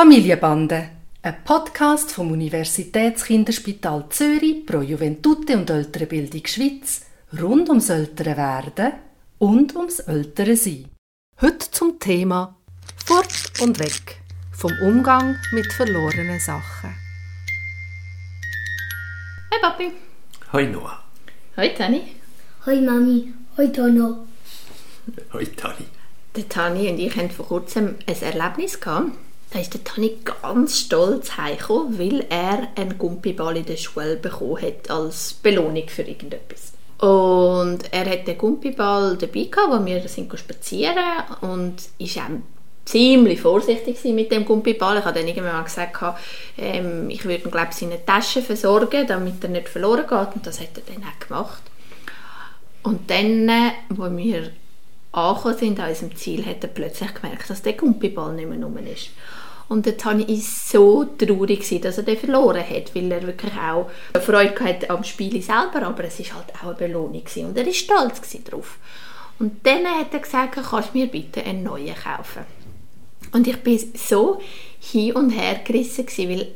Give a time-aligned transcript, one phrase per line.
[0.00, 0.88] Familienbande,
[1.20, 7.02] ein Podcast vom Universitätskinderspital Zürich pro Juventute und ältere Bildung Schweiz
[7.38, 8.92] rund ums ältere Werden
[9.38, 10.86] und ums ältere Sein.
[11.42, 12.56] Heute zum Thema
[13.04, 16.94] Fort und weg vom Umgang mit verlorenen Sachen.
[19.52, 19.92] Hi Papi.
[20.54, 21.04] Hoi Noah.
[21.58, 22.00] Hoi Tani.
[22.64, 24.26] Hoi Mami, hoi Tono.
[25.34, 25.84] Hoi Tani.
[26.36, 29.10] Der Tani und ich hatten vor kurzem ein Erlebnis gehabt.
[29.52, 34.62] Da ist der Tani ganz stolz heimgekommen, weil er einen Gumpiball in der Schule bekommen
[34.62, 36.72] hat als Belohnung für irgendetwas.
[36.98, 40.98] Und er hat den Gumpiball dabei gehabt, wo wir sind spazieren
[41.40, 42.28] und ist auch
[42.84, 44.98] ziemlich vorsichtig mit dem Gumpiball.
[44.98, 45.96] Ich habe dann irgendwann mal gesagt,
[46.58, 50.34] ähm, ich würde ihn glaube ich, in eine Tasche versorgen, damit er nicht verloren geht.
[50.34, 51.62] Und das hat er dann auch gemacht.
[52.82, 54.50] Und dann, äh, wo wir
[55.12, 58.78] angekommen sind an unserem Ziel, hat er plötzlich gemerkt, dass der Gumpiball nicht mehr rum
[58.78, 59.10] ist.
[59.70, 63.88] Und Tani war so traurig, dass er den verloren hat, weil er wirklich auch
[64.20, 67.72] Freude hatte am Spiel selber, aber es war halt auch eine Belohnung und er war
[67.72, 68.78] stolz darauf.
[69.38, 72.42] Und dann hat er gesagt, kannst du mir bitte einen neuen kaufen.
[73.30, 74.40] Und ich bin so
[74.80, 76.48] hin und her gerissen, weil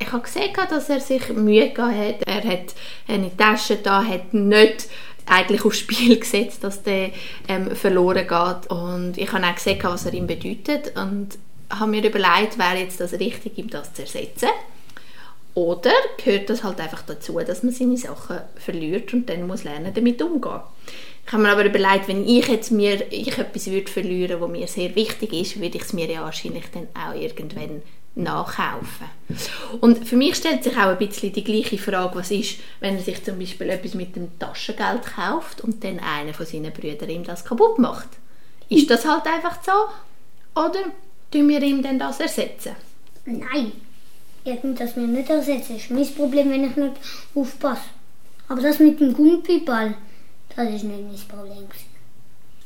[0.00, 2.22] ich habe gesehen, dass er sich Mühe hat.
[2.26, 2.74] Er hat
[3.06, 4.88] eine Tasche da, hat nicht
[5.26, 7.10] eigentlich aufs Spiel gesetzt, dass der
[7.46, 8.68] ähm, verloren geht.
[8.68, 11.38] Und ich habe auch gesehen, was er ihm bedeutet und
[11.70, 14.48] habe mir überlegt, wäre jetzt das richtig, ihm das zu ersetzen.
[15.54, 15.92] Oder
[16.22, 20.20] gehört das halt einfach dazu, dass man seine Sachen verliert und dann muss lernen, damit
[20.20, 20.60] umzugehen.
[21.26, 24.68] Ich habe mir aber überlegt, wenn ich jetzt mir ich etwas würde verlieren, was mir
[24.68, 27.82] sehr wichtig ist, würde ich es mir ja wahrscheinlich dann auch irgendwann
[28.16, 29.06] nachkaufen.
[29.80, 33.02] Und für mich stellt sich auch ein bisschen die gleiche Frage, was ist, wenn er
[33.02, 37.24] sich zum Beispiel etwas mit dem Taschengeld kauft und dann einer von seinen Brüdern ihm
[37.24, 38.08] das kaputt macht.
[38.68, 39.72] Ist das halt einfach so?
[40.60, 40.92] Oder
[41.30, 42.72] tun wir ihm denn das ersetzen?
[43.24, 43.72] Nein,
[44.44, 45.74] ich kann das mir nicht ersetzen.
[45.74, 46.94] Das ist mein Problem, wenn ich nicht
[47.34, 47.82] aufpasse.
[48.48, 49.96] Aber das mit dem Gumpiball,
[50.54, 51.66] das ist nicht mein Problem.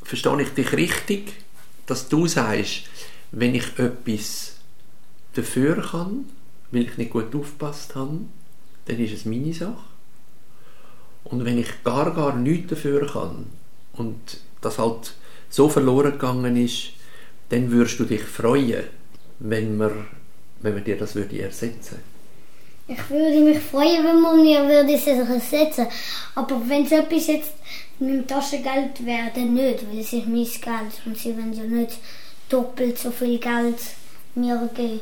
[0.02, 1.32] Verstehe ich dich richtig,
[1.86, 2.84] dass du sagst,
[3.32, 4.56] wenn ich etwas
[5.34, 6.26] dafür kann,
[6.70, 8.20] weil ich nicht gut aufgepasst habe,
[8.86, 9.84] dann ist es meine Sache.
[11.24, 13.46] Und wenn ich gar, gar nichts dafür kann
[13.92, 14.18] und
[14.60, 15.14] das halt
[15.48, 16.92] so verloren gegangen ist,
[17.50, 18.84] dann würdest du dich freuen,
[19.40, 19.92] wenn wir,
[20.62, 21.98] wenn wir dir das würde ersetzen.
[22.86, 25.86] Ich würde mich freuen, wenn man mir würde es ersetzen.
[26.34, 27.52] Aber wenn es etwas jetzt
[27.98, 31.02] mit dem Taschengeld wäre, dann nicht, weil es ist mein Geld.
[31.04, 31.98] Und sie wollen ja nicht
[32.48, 33.78] doppelt so viel Geld
[34.34, 35.00] mir geben.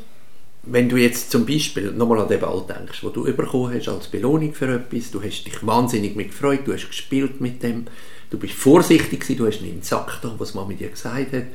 [0.63, 4.07] Wenn du jetzt zum Beispiel nochmal an den Ball denkst, wo du bekommen hast als
[4.07, 7.85] Belohnung für etwas, du hast dich wahnsinnig mit gefreut, du hast gespielt mit dem,
[8.29, 11.33] du bist vorsichtig gewesen, du hast nicht in den Sack da, was Mama dir gesagt
[11.33, 11.45] hat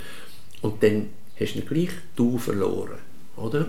[0.64, 2.98] und dann hast du gleich du verloren,
[3.36, 3.66] oder?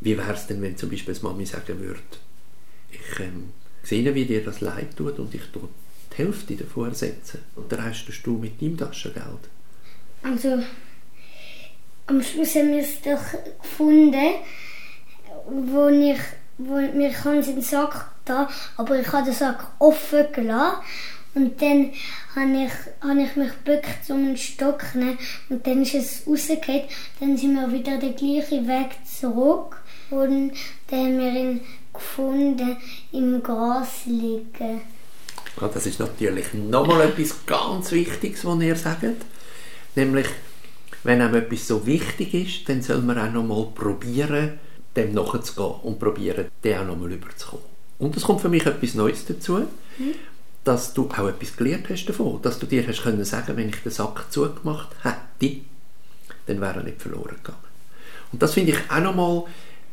[0.00, 2.00] Wie wäre es denn, wenn zum Beispiel das Mami sagen würde,
[2.90, 3.52] ich ähm,
[3.82, 5.68] sehe, wie dir das leid tut und ich tue
[6.10, 9.44] die Hälfte davon ersetzen und den Rest tust du mit deinem Taschengeld?
[10.22, 10.62] Also,
[12.06, 14.30] am Schluss haben wir es doch gefunden,
[15.46, 16.20] wo ich,
[16.56, 20.80] wo, wir haben den Sack da, aber ich habe den Sack offen gelassen
[21.34, 21.92] und dann
[22.34, 25.18] habe ich, habe ich mich gebückt, um einen Stock nehmen.
[25.48, 26.82] Und dann ist es rausgefallen.
[27.20, 29.76] Dann sind wir wieder den gleichen Weg zurück.
[30.10, 30.52] Und
[30.88, 31.60] dann haben wir ihn
[31.92, 32.76] gefunden
[33.12, 34.80] im Gras liegen.
[35.60, 39.04] Ja, das ist natürlich nochmal etwas ganz Wichtiges, was ihr sagt.
[39.94, 40.26] Nämlich,
[41.04, 44.58] wenn einem etwas so wichtig ist, dann soll man auch nochmal probieren,
[44.96, 47.64] dem nachzugehen und probieren, dem auch nochmal überzukommen.
[47.98, 49.66] Und es kommt für mich etwas Neues dazu.
[49.98, 50.14] Mhm
[50.64, 53.76] dass du auch etwas gelernt hast davon, dass du dir hast können sagen, wenn ich
[53.76, 55.60] den Sack zugemacht hätte,
[56.46, 57.58] dann wäre er nicht verloren gegangen.
[58.32, 59.44] Und das finde ich auch nochmal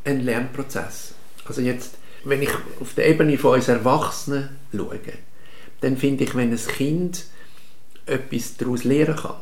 [0.03, 1.13] ein Lernprozess.
[1.45, 2.49] Also jetzt, wenn ich
[2.81, 4.99] auf der Ebene von uns Erwachsenen schaue,
[5.81, 7.25] dann finde ich, wenn ein Kind
[8.05, 9.35] etwas daraus lernen kann,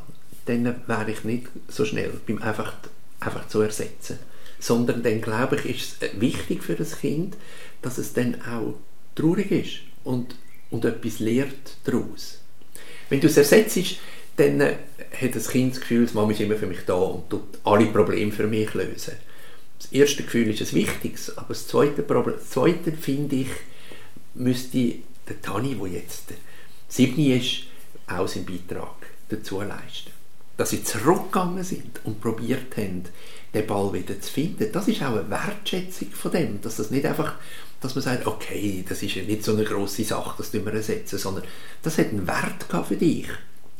[0.46, 2.74] dann wäre ich nicht so schnell beim einfach,
[3.20, 4.20] einfach zu ersetzen.
[4.60, 7.36] Sondern dann, glaube ich, ist es wichtig für das Kind,
[7.82, 8.76] dass es dann auch
[9.16, 10.36] traurig ist und
[10.76, 12.40] und etwas lernt daraus.
[13.10, 13.98] Wenn du es ersetzt,
[14.36, 14.76] dann äh,
[15.22, 17.86] hat das Kind das Gefühl, die Mama ist immer für mich da und tut alle
[17.86, 19.14] Probleme für mich lösen.
[19.80, 23.50] Das erste Gefühl ist ein wichtiges, aber das zweite, Problem, das zweite finde ich,
[24.34, 24.96] müsste
[25.28, 26.34] der Tani, der jetzt
[26.90, 27.64] sieben ist,
[28.08, 30.12] auch seinen Beitrag dazu leisten.
[30.58, 33.04] Dass sie zurückgegangen sind und probiert haben,
[33.54, 37.06] den Ball wieder zu finden, das ist auch eine Wertschätzung von dem, dass das nicht
[37.06, 37.36] einfach
[37.86, 41.20] dass man sagt, okay, das ist ja nicht so eine große Sache, das wir ersetzen,
[41.20, 41.44] sondern
[41.84, 43.28] das hat einen Wert für dich.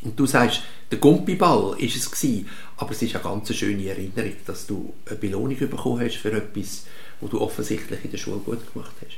[0.04, 0.62] Und du sagst,
[0.92, 2.48] der Gumpiball ist es gewesen,
[2.78, 6.86] aber es ist eine ganz schöne Erinnerung, dass du eine Belohnung bekommen hast für etwas,
[7.20, 9.18] wo du offensichtlich in der Schule gut gemacht hast.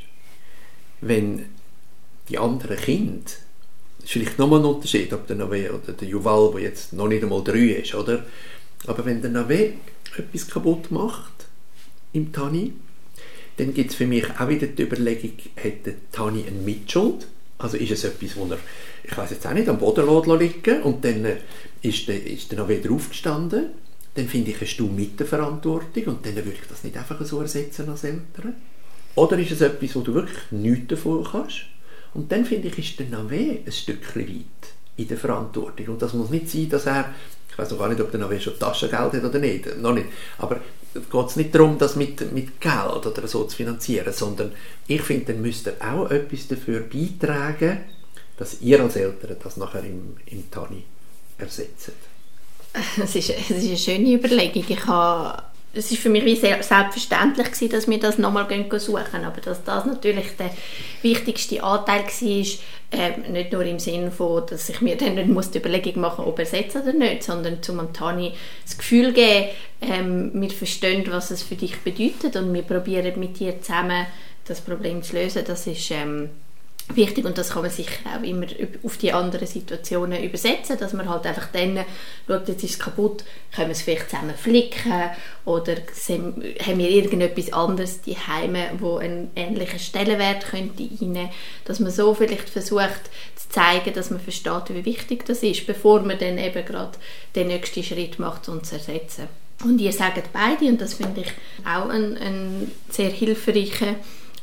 [1.02, 1.46] Wenn
[2.30, 6.52] die anderen Kinder, das ist vielleicht nochmal ein Unterschied, ob der Nave oder der Juval,
[6.54, 8.26] der jetzt noch nicht einmal drei ist, oder?
[8.86, 9.74] Aber wenn der Nave
[10.18, 11.48] etwas kaputt macht
[12.14, 12.74] im Tani,
[13.58, 17.28] dann gibt es für mich auch wieder die Überlegung, hat der Tani eine Mitschuld?
[17.58, 18.60] Also ist es etwas, wo er,
[19.04, 21.38] ich weiß jetzt auch nicht, am Boden liegen und dann äh,
[21.82, 23.72] ist der, ist der noch wieder aufgestanden.
[24.14, 27.24] Dann finde ich, hast du mit der Verantwortung und dann würde ich das nicht einfach
[27.26, 28.56] so ersetzen als Eltern.
[29.16, 31.66] Oder ist es etwas, wo du wirklich nichts davon kannst?
[32.14, 35.88] Und dann finde ich, ist der Nave ein Stückchen weit in der Verantwortung.
[35.88, 37.14] Und das muss nicht sein, dass er,
[37.50, 40.08] ich weiß noch gar nicht, ob der Nave schon Taschengeld hat oder nicht, noch nicht.
[40.38, 40.62] Aber
[40.98, 44.52] es geht nicht darum, das mit, mit Geld oder so zu finanzieren, sondern
[44.88, 47.80] ich finde, dann müsst ihr auch etwas dafür beitragen,
[48.38, 50.84] dass ihr als Eltern das nachher im, im Tani
[51.38, 51.92] ersetzt.
[53.02, 54.64] Es ist, es ist eine schöne Überlegung.
[54.68, 55.44] Ich habe
[55.74, 58.48] es ist für mich wie selbstverständlich gewesen, dass wir das nochmal
[58.80, 59.26] suchen.
[59.26, 60.52] Aber dass das natürlich der
[61.02, 62.46] wichtigste Anteil war,
[62.90, 66.24] äh, nicht nur im Sinne von, dass ich mir dann nicht muss die Überlegung machen
[66.26, 68.34] ob er setzt oder nicht, sondern zum Tani
[68.64, 69.50] das Gefühl geben,
[69.82, 74.08] ähm, wir verstehen, was es für dich bedeutet und wir probieren mit dir zusammen
[74.46, 76.30] das Problem zu lösen, das ist ähm,
[76.96, 78.46] wichtig und das kann man sicher auch immer
[78.84, 81.86] auf die anderen Situationen übersetzen, dass man halt einfach dann
[82.28, 83.24] schaut, jetzt ist es kaputt,
[83.54, 85.10] können wir es vielleicht zusammen flicken
[85.46, 91.30] oder haben wir irgendetwas anderes die Heime, wo einen ähnlichen Stellenwert könnte rein,
[91.66, 96.02] dass man so vielleicht versucht zu zeigen, dass man versteht, wie wichtig das ist, bevor
[96.02, 96.98] man dann eben gerade
[97.36, 99.28] den nächsten Schritt macht und zu ersetzen.
[99.64, 101.32] Und ihr sagt beide, und das finde ich
[101.66, 103.96] auch ein, ein sehr hilfreicher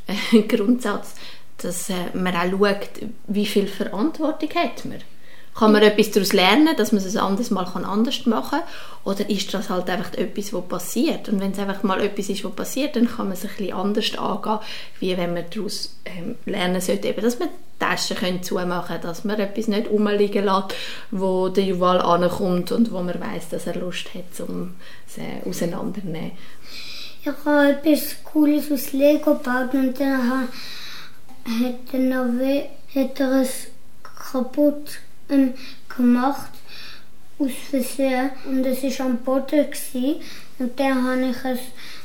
[0.07, 1.15] äh, Grundsatz,
[1.59, 2.91] dass äh, man auch schaut,
[3.29, 4.99] wie viel Verantwortung hat man.
[5.57, 8.63] Kann man etwas daraus lernen, dass man es ein Mal anders machen kann?
[9.05, 11.29] Oder ist das halt einfach etwas, was passiert?
[11.29, 13.73] Und wenn es einfach mal etwas ist, was passiert, dann kann man es ein bisschen
[13.73, 14.59] anders angehen,
[14.99, 19.39] wie wenn man daraus ähm, lernen sollte, eben, dass man Taschen können zumachen dass man
[19.39, 20.75] etwas nicht rumliegen lässt,
[21.11, 24.75] wo der Juval ankommt und wo man weiß, dass er Lust hat, um
[25.07, 26.33] es äh, auseinanderzunehmen.
[27.21, 30.49] Ich habe etwas Cooles aus Lego gebaut und dann habe
[31.45, 33.67] hat er es
[34.03, 34.99] kaputt
[35.97, 36.51] gemacht
[37.39, 40.23] aus Versehen und es war am Boden gewesen.
[40.59, 41.61] und dann habe ich es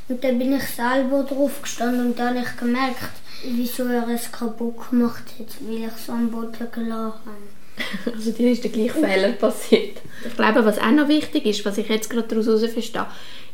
[0.09, 3.11] und dann bin ich selber drauf gestanden und dann habe ich gemerkt,
[3.43, 7.59] wieso er es kaputt gemacht hat, weil ich es am Boden gelassen habe.
[8.13, 10.01] Also dir ist der gleiche Fehler passiert.
[10.27, 13.05] Ich glaube, was auch noch wichtig ist, was ich jetzt gerade daraus verstehe,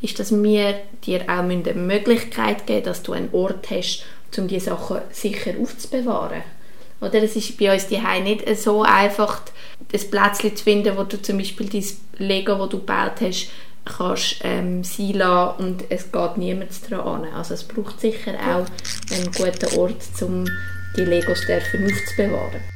[0.01, 4.03] ist, dass wir dir auch eine Möglichkeit geben dass du einen Ort hast,
[4.37, 6.43] um die Sachen sicher aufzubewahren.
[7.01, 9.41] Oder es ist bei uns die nicht so einfach,
[9.91, 11.85] das Plätzchen zu finden, wo du zum Beispiel dein
[12.17, 13.49] Lego, das du gebaut hast,
[13.85, 18.65] kannst ähm, sein lassen und es geht niemand daran Also es braucht sicher auch
[19.13, 20.45] einen guten Ort, um
[20.97, 22.74] die Legos aufzubewahren.